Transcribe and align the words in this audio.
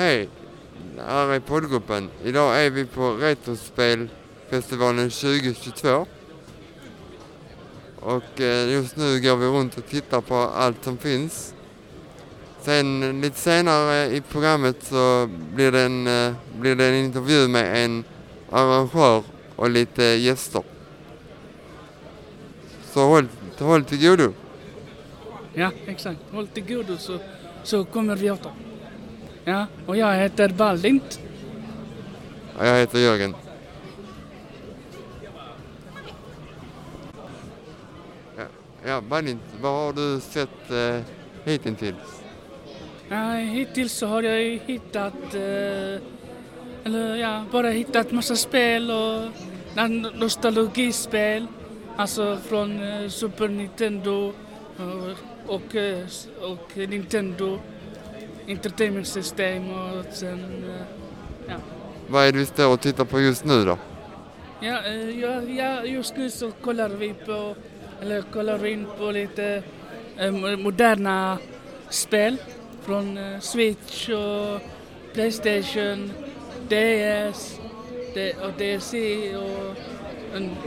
Hej! 0.00 0.28
här 0.96 1.28
är 1.28 1.40
poddgruppen. 1.40 2.10
Idag 2.24 2.64
är 2.64 2.70
vi 2.70 2.84
på 2.84 3.12
Retrospelfestivalen 3.12 5.10
2022. 5.10 6.06
Och 8.00 8.40
eh, 8.40 8.70
just 8.72 8.96
nu 8.96 9.20
går 9.20 9.36
vi 9.36 9.46
runt 9.46 9.78
och 9.78 9.86
tittar 9.86 10.20
på 10.20 10.34
allt 10.34 10.84
som 10.84 10.98
finns. 10.98 11.54
Sen 12.60 13.20
lite 13.20 13.38
senare 13.38 14.06
i 14.16 14.20
programmet 14.20 14.76
så 14.82 15.28
blir 15.54 15.72
det 15.72 15.80
en, 15.80 16.06
eh, 16.06 16.34
blir 16.60 16.76
det 16.76 16.84
en 16.84 16.94
intervju 16.94 17.48
med 17.48 17.84
en 17.84 18.04
arrangör 18.50 19.22
och 19.56 19.70
lite 19.70 20.02
gäster. 20.02 20.62
Så 22.92 23.00
håll, 23.00 23.28
håll 23.58 23.84
till 23.84 24.08
godo. 24.08 24.32
Ja, 25.54 25.70
exakt. 25.86 26.20
Håll 26.30 26.46
till 26.46 26.66
godo 26.74 26.96
så, 26.96 27.18
så 27.62 27.84
kommer 27.84 28.16
vi 28.16 28.30
åter. 28.30 28.69
Ja, 29.44 29.66
och 29.86 29.96
jag 29.96 30.14
heter 30.14 30.48
Baldint. 30.48 31.20
Ja, 32.58 32.66
Jag 32.66 32.78
heter 32.78 32.98
Jörgen. 32.98 33.34
Ja, 38.36 38.44
ja 38.86 39.00
Balint, 39.00 39.42
vad 39.60 39.72
har 39.72 39.92
du 39.92 40.20
sett 40.20 40.70
eh, 40.70 41.00
hittills? 41.44 42.22
Ja, 43.08 43.32
hittills 43.32 43.92
så 43.92 44.06
har 44.06 44.22
jag 44.22 44.60
hittat, 44.66 45.34
eh, 45.34 46.00
eller 46.84 47.16
ja, 47.16 47.44
bara 47.52 47.70
hittat 47.70 48.12
massa 48.12 48.36
spel 48.36 48.90
och 48.90 49.30
nostalgispel. 50.14 51.46
Alltså 51.96 52.38
från 52.48 52.82
eh, 52.82 53.08
Super 53.08 53.48
Nintendo 53.48 54.32
och, 54.76 55.54
och, 55.54 55.74
eh, 55.76 56.06
och 56.40 56.76
Nintendo 56.76 57.58
Entertainment 58.50 59.06
System 59.06 59.70
och 59.70 60.04
sen, 60.12 60.38
eh, 60.68 60.82
ja. 61.48 61.54
Vad 62.08 62.26
är 62.26 62.32
det 62.32 62.38
vi 62.38 62.46
står 62.46 62.72
och 62.72 62.80
tittar 62.80 63.04
på 63.04 63.20
just 63.20 63.44
nu 63.44 63.64
då? 63.64 63.78
Ja, 64.60 64.82
eh, 64.86 65.20
ja, 65.20 65.42
ja, 65.42 65.84
just 65.84 66.16
nu 66.16 66.30
så 66.30 66.50
kollar 66.50 66.88
vi 66.88 67.14
på, 67.14 67.54
eller 68.02 68.22
kollar 68.22 68.58
vi 68.58 68.70
in 68.70 68.86
på 68.98 69.10
lite 69.10 69.62
eh, 70.16 70.22
mo- 70.32 70.56
moderna 70.62 71.38
spel 71.88 72.36
från 72.82 73.18
Switch 73.40 74.08
och 74.08 74.60
Playstation, 75.14 76.12
DS 76.68 77.58
och 78.42 78.52
DSi 78.58 79.34
och, 79.36 79.76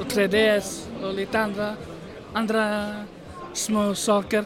och 0.01 0.05
3DS 0.11 0.81
och 1.03 1.13
lite 1.13 1.39
andra, 1.39 1.75
andra 2.33 2.95
små 3.53 3.95
saker. 3.95 4.45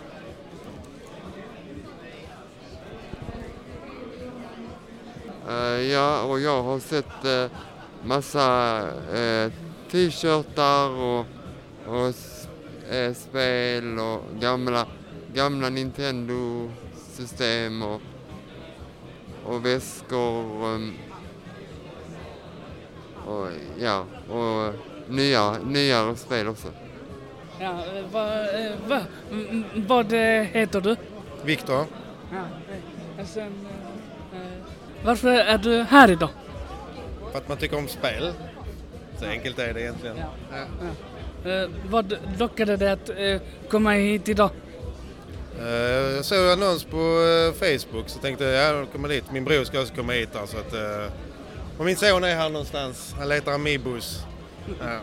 Ja, 5.82 6.24
och 6.24 6.40
jag 6.40 6.64
har 6.64 6.80
sett 6.80 7.26
eh, 7.26 7.46
massa 8.04 8.78
eh, 9.14 9.52
t-shirtar 9.92 10.90
och, 10.90 11.26
och 11.86 12.14
eh, 12.94 13.14
spel 13.14 14.00
och 14.00 14.24
gamla, 14.40 14.86
gamla 15.34 15.70
Nintendo-system 15.70 17.82
och, 17.82 18.02
och 19.46 19.66
väskor. 19.66 20.66
Um, 20.66 20.94
och, 23.28 23.48
ja, 23.80 24.06
och 24.30 24.74
nya, 25.10 25.58
nyare 25.58 26.16
spel 26.16 26.48
också. 26.48 26.68
Ja, 27.60 27.70
eh, 27.70 28.06
vad, 28.12 28.40
eh, 28.40 28.72
vad 29.88 30.14
eh, 30.14 30.44
heter 30.44 30.82
du? 30.82 30.96
Viktor. 31.44 31.86
Ja, 32.32 32.44
och 33.22 33.28
sen, 33.28 33.44
eh, 33.44 33.50
eh, 33.52 33.58
varför 35.04 35.30
är 35.30 35.58
du 35.58 35.84
här 35.84 36.12
idag? 36.12 36.30
För 37.32 37.38
att 37.38 37.48
man 37.48 37.58
tycker 37.58 37.78
om 37.78 37.88
spel. 37.88 38.34
Så 39.20 39.26
enkelt 39.26 39.60
är 39.60 39.74
det 39.74 39.82
egentligen. 39.82 40.18
Ja. 40.18 40.66
Ja. 41.44 41.52
Eh, 41.52 41.70
vad 41.90 42.18
lockade 42.40 42.78
dig 42.78 42.90
att 42.92 43.10
eh, 43.10 43.42
komma 43.70 43.92
hit 43.92 44.30
idag? 44.30 44.50
Eh, 45.60 45.68
Jag 46.16 46.26
såg 46.26 46.38
en 46.38 46.50
annons 46.64 46.84
på 46.84 46.98
eh, 46.98 47.54
Facebook 47.54 48.10
så 48.10 48.20
tänkte 48.20 48.44
jag 48.46 48.76
ja, 48.82 48.86
kommer 48.86 49.10
dit. 49.10 49.32
Min 49.32 49.44
bror 49.44 49.64
ska 49.64 49.82
också 49.82 49.94
komma 49.96 50.14
hit 50.14 50.30
där, 50.34 50.46
så 50.46 50.58
att, 50.58 50.74
eh, 50.74 51.12
Och 51.78 51.86
min 51.86 51.96
son 51.96 52.24
är 52.24 52.36
här 52.36 52.50
någonstans. 52.50 53.16
Han 53.20 53.30
letar 53.30 53.52
Amiibos. 53.52 54.24
Ja. 54.80 55.00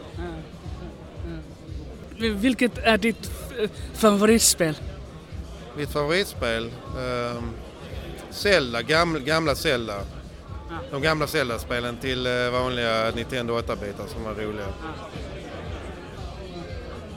Vilket 2.19 2.79
är 2.79 2.99
ditt 2.99 3.31
favoritspel? 3.95 4.75
Mitt 5.77 5.91
favoritspel? 5.91 6.71
ehm, 6.99 7.51
Zelda, 8.35 8.83
gamla, 8.83 9.19
gamla 9.21 9.55
Zelda. 9.55 10.01
De 10.91 11.03
gamla 11.03 11.27
Zelda-spelen 11.27 11.97
till 11.97 12.27
eh, 12.27 12.51
vanliga 12.51 13.11
Nintendo 13.15 13.59
8-bitar 13.59 14.07
som 14.07 14.25
var 14.25 14.35
roliga. 14.35 14.67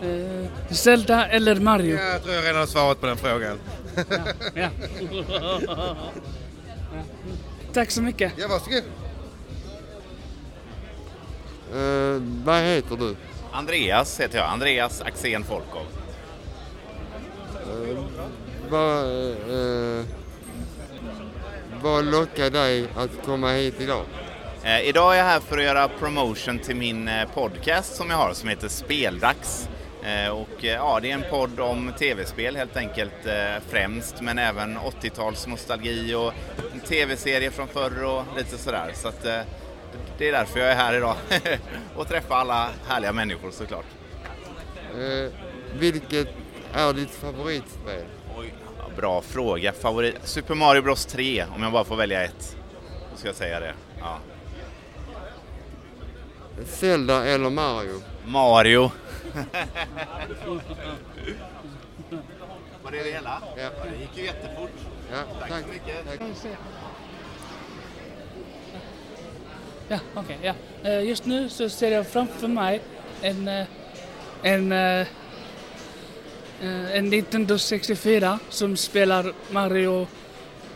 Eh, 0.01 0.73
Zelda 0.75 1.28
eller 1.28 1.55
Mario? 1.55 1.95
Ja, 1.95 2.03
jag 2.03 2.23
tror 2.23 2.35
jag 2.35 2.44
redan 2.44 2.59
har 2.59 2.66
svarat 2.67 3.01
på 3.01 3.05
den 3.07 3.17
frågan. 3.17 3.59
Ja. 4.53 4.69
Tack 7.73 7.91
så 7.91 8.01
mycket. 8.01 8.34
Ja, 8.38 8.47
varsågod. 8.47 8.84
Eh, 11.73 12.22
vad 12.45 12.61
heter 12.61 12.95
du? 12.97 13.16
Andreas 13.51 14.19
heter 14.19 14.38
jag, 14.38 14.47
Andreas 14.49 15.01
Axén 15.01 15.44
Folkov. 15.44 15.85
Eh, 17.55 17.97
vad, 18.69 19.03
eh, 19.99 20.05
vad 21.82 22.06
lockar 22.06 22.50
dig 22.50 22.88
att 22.96 23.26
komma 23.26 23.52
hit 23.52 23.82
idag? 23.82 24.04
Eh, 24.64 24.82
idag 24.82 25.14
är 25.14 25.18
jag 25.18 25.26
här 25.26 25.40
för 25.40 25.58
att 25.58 25.64
göra 25.64 25.88
promotion 25.88 26.60
till 26.60 26.76
min 26.76 27.08
eh, 27.08 27.28
podcast 27.34 27.96
som 27.96 28.10
jag 28.10 28.18
har 28.18 28.34
som 28.34 28.50
heter 28.50 28.68
Speldags. 28.68 29.70
Eh, 30.04 30.30
och 30.30 30.66
eh, 30.66 30.74
ja, 30.74 31.00
det 31.02 31.12
är 31.12 31.14
en 31.14 31.24
podd 31.30 31.60
om 31.60 31.92
tv-spel 32.00 32.56
helt 32.56 32.78
enkelt 32.78 33.26
eh, 33.26 33.64
främst, 33.70 34.22
men 34.22 34.38
även 34.38 34.78
80-tals 34.78 35.48
nostalgi 35.48 36.16
och 36.16 36.34
en 36.74 36.80
tv-serie 36.80 37.52
från 37.52 37.68
förr 37.68 38.04
och 38.04 38.24
lite 38.38 38.58
sådär. 38.58 38.92
Så 38.96 39.08
att, 39.08 39.26
eh, 39.26 39.40
det 40.18 40.28
är 40.28 40.32
därför 40.32 40.59
jag 40.59 40.72
är 40.72 40.76
här 40.76 40.98
idag 40.98 41.16
och 41.96 42.08
träffar 42.08 42.36
alla 42.36 42.70
härliga 42.88 43.14
människor 43.14 43.52
såklart. 43.52 43.86
Vilket 45.80 46.28
är 46.74 46.94
ditt 46.94 47.12
favoritspel? 47.12 48.04
Bra 48.97 49.22
fråga. 49.22 49.74
Favorit? 49.74 50.16
Super 50.24 50.56
Mario 50.56 50.81
Bros 50.81 51.06
3 51.06 51.46
om 51.56 51.63
jag 51.63 51.72
bara 51.72 51.84
får 51.84 51.96
välja 51.96 52.24
ett. 52.24 52.58
Då 53.12 53.18
ska 53.18 53.28
jag 53.28 53.35
säga 53.35 53.59
det. 53.59 53.74
Ja. 54.00 54.18
Zelda 56.66 57.25
eller 57.25 57.50
Mario? 57.50 58.02
Mario. 58.25 58.91
Var 62.84 62.91
det 62.91 63.03
det 63.03 63.12
hela? 63.12 63.41
Ja. 63.58 63.69
Det 63.91 64.02
gick 64.02 64.18
ju 64.18 64.24
jättefort. 64.24 64.69
Ja, 65.12 65.18
Tack 65.40 65.50
tack. 65.50 65.62
så 65.62 65.68
mycket. 65.68 66.06
tack. 66.06 66.19
Ja, 69.88 69.99
okej. 70.16 70.38
ja. 70.41 70.53
Eh, 70.90 71.02
Just 71.02 71.26
nu 71.26 71.49
så 71.49 71.70
ser 71.70 71.91
jag 71.91 72.08
framför 72.08 72.47
mig 72.47 72.82
en, 73.22 73.47
eh, 73.47 73.66
en, 74.44 74.72
eh, 74.72 75.08
Eh, 76.62 76.98
en 76.98 77.09
Nintendo 77.09 77.58
64 77.58 78.40
som 78.50 78.78
spelar 78.78 79.34
Mario, 79.52 80.08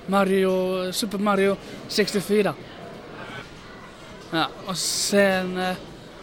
Mario, 0.05 0.91
Super 0.91 1.17
Mario 1.17 1.57
64. 1.87 2.53
Ja, 4.31 4.47
och 4.65 4.77
sen, 4.77 5.57
eh, 5.57 5.75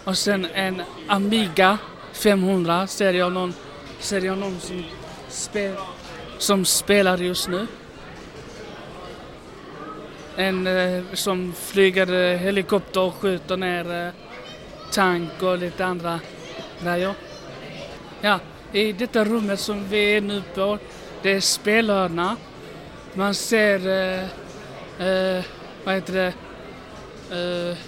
och 0.05 0.19
sen 0.19 0.47
en 0.55 0.83
Amiga 1.09 1.79
500 2.13 2.87
ser 2.87 3.13
jag 3.13 3.33
någon, 3.33 3.55
ser 3.99 4.21
jag 4.21 4.39
någon 4.39 4.61
som, 4.61 4.85
spel, 5.29 5.75
som 6.39 6.65
spelar 6.65 7.19
just 7.19 7.49
nu. 7.49 7.67
En 10.37 10.67
eh, 10.67 11.03
som 11.13 11.53
flyger 11.53 12.37
helikopter 12.37 13.01
och 13.01 13.15
skjuter 13.15 13.57
ner 13.57 14.13
tank 14.93 15.43
och 15.43 15.59
lite 15.59 15.85
andra 15.85 16.21
grejer. 16.83 17.15
Ja, 18.21 18.39
i 18.73 18.93
detta 18.93 19.25
rummet 19.25 19.61
som 19.61 19.88
vi 19.88 20.17
är 20.17 20.20
nu 20.20 20.43
på, 20.55 20.79
det 21.23 21.32
är 21.32 21.41
spelhörna. 21.41 22.37
Man 23.15 23.35
ser, 23.35 23.87
eh, 23.88 24.23
eh, 25.09 25.44
vad 25.85 25.94
heter 25.94 26.12
det, 26.12 26.32
eh, 27.31 27.79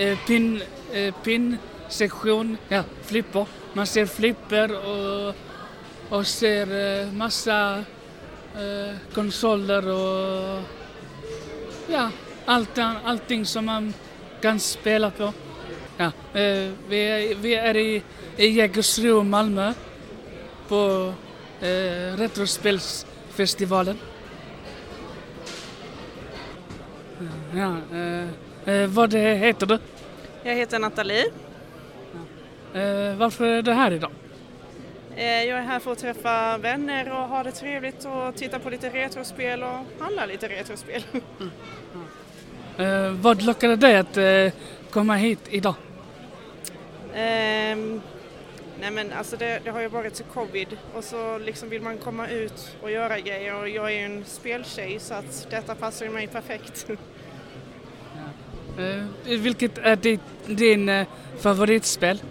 eh, 0.00 0.18
pin, 0.26 0.62
eh, 0.92 1.14
pin-sektion, 1.24 2.56
ja, 2.68 2.82
flipper. 3.02 3.46
Man 3.72 3.86
ser 3.86 4.06
flipper 4.06 4.88
och, 4.88 5.34
och 6.08 6.26
ser 6.26 7.02
eh, 7.02 7.12
massa 7.12 7.84
eh, 8.54 8.96
konsoler 9.14 9.88
och 9.88 10.62
ja, 11.88 12.10
allt, 12.44 12.78
allting 13.04 13.46
som 13.46 13.66
man 13.66 13.94
kan 14.40 14.60
spela 14.60 15.10
på. 15.10 15.32
Ja, 15.96 16.04
eh, 16.40 16.72
vi, 16.88 16.98
är, 17.08 17.34
vi 17.34 17.54
är 17.54 17.76
i, 17.76 18.02
i 18.36 18.46
Jägersro, 18.46 19.22
Malmö 19.22 19.72
på 20.68 21.12
eh, 21.60 22.16
Retrospelsfestivalen. 22.16 23.98
Ja, 27.54 27.76
eh, 27.96 28.74
eh, 28.74 28.88
vad 28.88 29.14
heter 29.14 29.66
du? 29.66 29.78
Jag 30.42 30.54
heter 30.54 30.78
Nathalie. 30.78 31.24
Eh, 32.74 33.16
varför 33.16 33.44
är 33.44 33.62
du 33.62 33.72
här 33.72 33.90
idag? 33.90 34.10
Eh, 35.16 35.24
jag 35.44 35.58
är 35.58 35.62
här 35.62 35.78
för 35.78 35.92
att 35.92 35.98
träffa 35.98 36.58
vänner 36.58 37.12
och 37.12 37.28
ha 37.28 37.42
det 37.42 37.52
trevligt 37.52 38.04
och 38.04 38.36
titta 38.36 38.58
på 38.58 38.70
lite 38.70 38.90
retrospel 38.90 39.62
och 39.62 39.84
handla 39.98 40.26
lite 40.26 40.48
retrospel. 40.48 41.02
Eh, 42.78 43.10
vad 43.10 43.42
lockade 43.42 43.76
dig 43.76 43.96
att 43.96 44.18
komma 44.90 45.14
hit 45.16 45.40
idag? 45.50 45.74
Ehm, 47.16 48.00
nej 48.80 48.90
men 48.90 49.12
alltså 49.12 49.36
det, 49.36 49.60
det 49.64 49.70
har 49.70 49.80
ju 49.80 49.88
varit 49.88 50.16
så 50.16 50.24
covid 50.24 50.78
och 50.94 51.04
så 51.04 51.38
liksom 51.38 51.68
vill 51.68 51.82
man 51.82 51.98
komma 51.98 52.28
ut 52.28 52.76
och 52.82 52.90
göra 52.90 53.20
grejer 53.20 53.54
och 53.54 53.68
jag 53.68 53.92
är 53.92 53.98
ju 53.98 54.04
en 54.04 54.24
speltjej 54.24 54.98
så 55.00 55.14
att 55.14 55.46
detta 55.50 55.74
passar 55.74 56.06
ju 56.06 56.12
mig 56.12 56.26
perfekt. 56.26 56.86
Eh, 58.78 59.04
vilket 59.38 59.78
är 59.78 59.96
ditt, 59.96 60.20
din 60.46 60.88
eh, 60.88 61.06
favoritspel? 61.40 62.22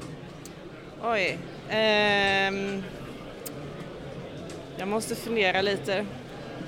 Oj. 1.04 1.38
ehm, 1.70 2.84
jag 4.78 4.88
måste 4.88 5.16
fundera 5.16 5.62
lite. 5.62 6.06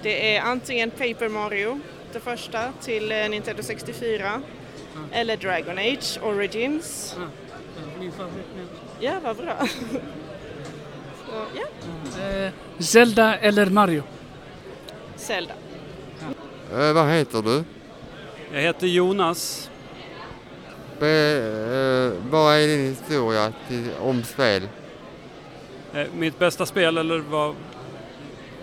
Det 0.03 0.35
är 0.35 0.41
antingen 0.41 0.91
Paper 0.91 1.29
Mario, 1.29 1.79
det 2.13 2.19
första, 2.19 2.73
till 2.81 3.11
eh, 3.11 3.29
Nintendo 3.29 3.63
64. 3.63 4.41
Eller 5.11 5.37
Dragon 5.37 5.77
Age 5.77 6.19
Origins. 6.23 7.15
Min 7.17 7.27
favorit 8.17 8.45
Ja, 8.99 9.13
vad 9.23 9.37
bra. 9.37 9.67
så, 11.27 11.45
ja, 11.55 12.21
eh, 12.23 12.51
Zelda 12.79 13.37
eller 13.37 13.65
Mario? 13.65 14.03
Zelda. 15.15 15.53
Eh, 16.73 16.93
vad 16.93 17.09
heter 17.09 17.41
du? 17.41 17.63
Jag 18.53 18.61
heter 18.61 18.87
Jonas. 18.87 19.69
Be, 20.99 21.07
eh, 21.07 22.29
vad 22.31 22.55
är 22.55 22.67
din 22.67 22.85
historia 22.85 23.53
till, 23.67 23.89
om 24.01 24.23
spel? 24.23 24.67
Eh, 25.93 26.07
Mitt 26.15 26.39
bästa 26.39 26.65
spel 26.65 26.97
eller 26.97 27.19
vad? 27.19 27.55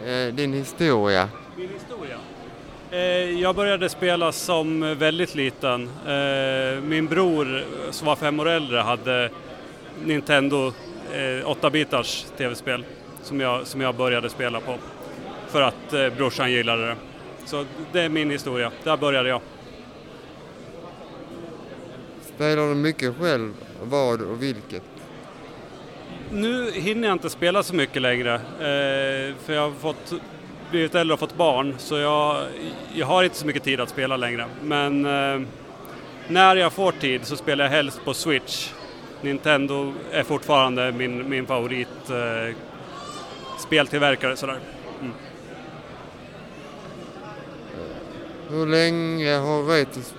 Eh, 0.06 0.34
din 0.34 0.52
historia? 0.52 1.28
Min 1.56 1.68
historia? 1.68 2.16
Eh, 2.94 3.40
Jag 3.40 3.56
började 3.56 3.88
spela 3.88 4.32
som 4.32 4.80
väldigt 4.98 5.34
liten. 5.34 5.82
Eh, 6.06 6.80
Min 6.82 7.06
bror 7.06 7.64
som 7.90 8.06
var 8.06 8.16
fem 8.16 8.40
år 8.40 8.48
äldre 8.48 8.78
hade 8.78 9.30
Nintendo 10.04 10.72
8-bitars 11.44 12.24
tv-spel 12.36 12.84
som 13.22 13.40
jag, 13.40 13.66
som 13.66 13.80
jag 13.80 13.94
började 13.94 14.30
spela 14.30 14.60
på. 14.60 14.76
För 15.48 15.62
att 15.62 15.92
eh, 15.92 16.08
brorsan 16.16 16.52
gillade 16.52 16.86
det. 16.86 16.96
Så 17.44 17.64
det 17.92 18.00
är 18.00 18.08
min 18.08 18.30
historia. 18.30 18.72
Där 18.84 18.96
började 18.96 19.28
jag. 19.28 19.40
Spelar 22.34 22.68
du 22.68 22.74
mycket 22.74 23.14
själv? 23.20 23.52
Vad 23.82 24.20
och 24.22 24.42
vilket? 24.42 24.82
Nu 26.32 26.70
hinner 26.70 27.08
jag 27.08 27.14
inte 27.14 27.30
spela 27.30 27.62
så 27.62 27.74
mycket 27.74 28.02
längre 28.02 28.34
eh, 28.34 29.34
för 29.44 29.52
jag 29.54 29.60
har 29.62 29.70
fått, 29.80 30.14
blivit 30.70 30.94
äldre 30.94 31.14
och 31.14 31.20
fått 31.20 31.36
barn 31.36 31.74
så 31.78 31.98
jag, 31.98 32.46
jag 32.94 33.06
har 33.06 33.24
inte 33.24 33.36
så 33.36 33.46
mycket 33.46 33.62
tid 33.62 33.80
att 33.80 33.88
spela 33.88 34.16
längre. 34.16 34.46
Men 34.62 35.04
eh, 35.04 35.48
när 36.28 36.56
jag 36.56 36.72
får 36.72 36.92
tid 36.92 37.26
så 37.26 37.36
spelar 37.36 37.64
jag 37.64 37.70
helst 37.70 38.04
på 38.04 38.14
Switch. 38.14 38.70
Nintendo 39.20 39.92
är 40.12 40.22
fortfarande 40.22 40.92
min, 40.92 41.28
min 41.28 41.46
favorit 41.46 42.10
eh, 42.10 42.56
speltillverkare 43.58 44.36
sådär. 44.36 44.58
Mm. 45.00 45.12
Hur 48.48 48.66
länge 48.66 49.36
har 49.36 49.62
Retros, 49.62 50.14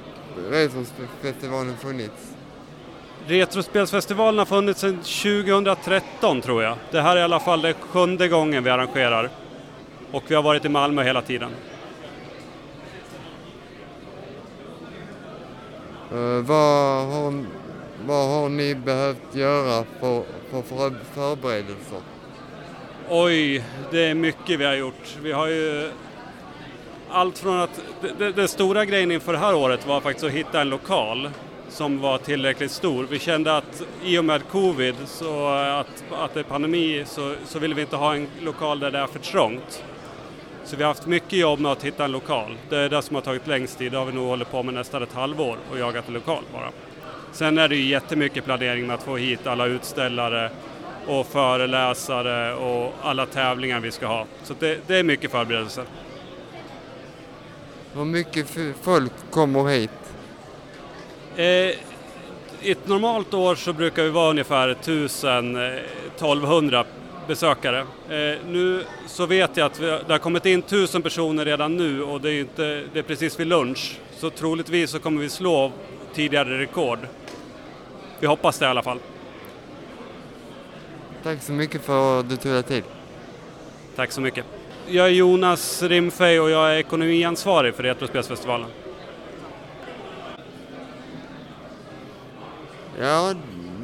Retrosfestivalen 0.50 1.78
funnits? 1.78 2.36
Retrospelsfestivalen 3.28 4.38
har 4.38 4.46
funnits 4.46 4.80
sedan 4.80 4.98
2013 4.98 6.42
tror 6.42 6.64
jag. 6.64 6.78
Det 6.92 7.02
här 7.02 7.16
är 7.16 7.20
i 7.20 7.24
alla 7.24 7.40
fall 7.40 7.62
det 7.62 7.74
sjunde 7.74 8.28
gången 8.28 8.64
vi 8.64 8.70
arrangerar. 8.70 9.30
Och 10.12 10.24
vi 10.28 10.36
har 10.36 10.44
varit 10.44 10.66
i 10.66 10.70
Malmö 10.70 11.04
hela 11.04 11.22
tiden. 11.22 11.50
Eh, 16.12 16.42
vad, 16.42 17.08
har, 17.08 17.46
vad 18.06 18.30
har 18.30 18.50
ni 18.50 18.76
behövt 18.76 19.36
göra 19.36 19.86
för, 20.00 20.24
för, 20.52 20.62
för 20.62 20.94
förberedelser? 21.14 22.00
Oj, 23.10 23.64
det 23.92 24.06
är 24.06 24.14
mycket 24.14 24.60
vi 24.60 24.66
har 24.66 24.74
gjort. 24.76 25.18
Vi 25.22 25.32
har 25.32 25.48
ju 25.48 25.90
allt 27.10 27.38
från 27.38 27.60
att, 27.60 27.82
det 28.36 28.48
stora 28.48 28.86
grejen 28.86 29.12
inför 29.12 29.34
det 29.34 29.40
här 29.40 29.56
året 29.56 29.88
var 29.88 30.02
faktiskt 30.02 30.26
att 30.26 30.32
hitta 30.32 30.62
en 30.62 30.70
lokal 30.70 31.30
som 31.70 32.00
var 32.02 32.18
tillräckligt 32.18 32.72
stor. 32.72 33.08
Vi 33.10 33.20
kände 33.20 33.58
att 33.58 33.84
i 34.04 34.18
och 34.18 34.26
med 34.26 34.48
covid, 34.52 34.96
så 35.06 35.48
att, 35.48 36.04
att 36.12 36.34
det 36.34 36.40
är 36.40 36.44
pandemi, 36.44 37.04
så, 37.06 37.36
så 37.46 37.60
ville 37.60 37.76
vi 37.76 37.82
inte 37.82 37.96
ha 37.96 38.16
en 38.16 38.28
lokal 38.42 38.80
där 38.80 38.92
det 38.92 39.00
är 39.00 39.08
för 39.08 39.20
trångt. 39.20 39.84
Så 40.66 40.76
vi 40.76 40.84
har 40.84 40.88
haft 40.88 41.06
mycket 41.06 41.40
jobb 41.40 41.60
med 41.60 41.72
att 41.72 41.84
hitta 41.84 42.06
en 42.06 42.12
lokal. 42.12 42.58
Det 42.70 42.78
är 42.78 42.90
det 42.90 43.02
som 43.02 43.16
har 43.16 43.22
tagit 43.22 43.48
längst 43.48 43.78
tid. 43.78 43.92
Det 43.92 43.98
har 43.98 44.06
vi 44.06 44.14
nog 44.14 44.28
hållit 44.28 44.52
på 44.52 44.64
med 44.64 44.74
nästan 44.74 45.04
ett 45.04 45.14
halvår 45.14 45.58
och 45.72 45.80
jagat 45.80 46.08
en 46.08 46.14
lokal 46.14 46.44
bara. 46.54 46.70
Sen 47.32 47.58
är 47.58 47.68
det 47.68 47.76
ju 47.76 47.86
jättemycket 47.86 48.46
planering 48.46 48.88
med 48.88 48.94
att 48.94 49.04
få 49.04 49.18
hit 49.18 49.48
alla 49.48 49.66
utställare 49.66 50.52
och 51.08 51.28
föreläsare 51.28 52.54
och 52.54 52.94
alla 53.02 53.26
tävlingar 53.26 53.80
vi 53.80 53.92
ska 53.92 54.08
ha. 54.08 54.26
Så 54.44 54.54
det, 54.60 54.80
det 54.88 54.96
är 54.96 55.04
mycket 55.04 55.32
förberedelser. 55.32 55.84
Hur 57.94 58.06
mycket 58.06 58.48
folk 58.82 59.12
kommer 59.30 59.70
hit? 59.70 59.90
Eh, 61.36 61.46
I 61.46 61.78
ett 62.72 62.88
normalt 62.88 63.34
år 63.34 63.56
så 63.56 63.74
brukar 63.74 64.04
vi 64.04 64.10
vara 64.10 64.30
ungefär 64.30 64.74
1000-1200 64.74 66.86
besökare. 67.28 67.80
Eh, 67.80 68.46
nu 68.48 68.86
så 69.08 69.26
vet 69.26 69.58
jag 69.58 69.66
att 69.66 69.80
vi, 69.80 69.86
det 69.86 70.14
har 70.14 70.18
kommit 70.18 70.46
in 70.46 70.60
1000 70.60 71.02
personer 71.02 71.46
redan 71.46 71.78
nu 71.78 72.04
och 72.04 72.22
det 72.22 72.34
är, 72.34 72.40
inte, 72.40 72.84
det 72.94 73.00
är 73.00 73.04
precis 73.04 73.40
vid 73.40 73.48
lunch. 73.48 74.00
Så 74.18 74.30
troligtvis 74.30 74.92
så 74.92 75.00
kommer 75.00 75.22
vi 75.22 75.30
slå 75.30 75.72
tidigare 76.14 76.60
rekord. 76.60 77.00
Vi 78.20 78.28
hoppas 78.28 78.60
det 78.60 78.66
i 78.66 78.68
alla 78.68 78.84
fall. 78.84 79.00
Tack 81.24 81.42
så 81.42 81.52
mycket 81.52 81.82
för 81.82 82.20
att 82.20 82.30
du 82.30 82.38
tog 82.38 82.52
dig 82.52 82.64
tid. 82.64 82.84
Tack 83.96 84.12
så 84.12 84.22
mycket. 84.22 84.46
Jag 84.88 85.06
är 85.06 85.12
Jonas 85.12 85.84
Rimfej 85.84 86.40
och 86.40 86.50
jag 86.50 86.74
är 86.74 86.78
ekonomiansvarig 86.78 87.76
för 87.76 87.84
Retrospelsfestivalen. 87.84 88.70
Ja, 93.00 93.34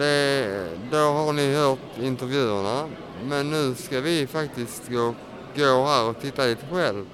det, 0.01 0.67
då 0.91 0.97
har 0.97 1.33
ni 1.33 1.55
hört 1.55 1.79
intervjuerna. 2.01 2.89
Men 3.23 3.51
nu 3.51 3.75
ska 3.75 3.99
vi 4.01 4.27
faktiskt 4.27 4.89
gå, 4.89 5.15
gå 5.55 5.85
här 5.85 6.09
och 6.09 6.21
titta 6.21 6.45
lite 6.45 6.65
själv. 6.71 7.05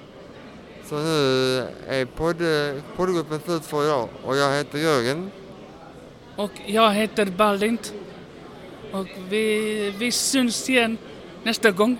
Så 0.84 0.94
nu 0.94 1.56
är 1.88 2.04
podd, 2.04 2.36
poddgruppen 2.96 3.40
slut 3.40 3.64
för 3.64 3.84
idag 3.84 4.08
och 4.24 4.36
jag 4.36 4.56
heter 4.56 4.78
Jörgen. 4.78 5.30
Och 6.36 6.50
jag 6.66 6.90
heter 6.92 7.24
Baldint. 7.26 7.92
Och 8.92 9.06
vi, 9.28 9.94
vi 9.98 10.12
syns 10.12 10.70
igen 10.70 10.98
nästa 11.42 11.70
gång. 11.70 11.98